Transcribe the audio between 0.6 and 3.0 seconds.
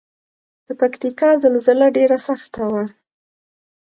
د پکتیکا زلزله ډیره سخته وه